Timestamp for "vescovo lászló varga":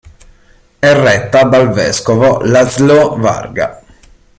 1.71-3.83